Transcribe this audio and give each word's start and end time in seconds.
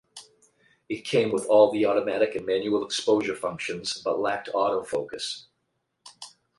It 0.89 1.05
came 1.05 1.31
with 1.31 1.45
all 1.45 1.71
the 1.71 1.85
automatic 1.85 2.33
and 2.35 2.43
manual 2.43 2.83
exposure 2.83 3.35
functions 3.35 4.01
but 4.03 4.19
lacked 4.19 4.49
autofocus. 4.51 5.43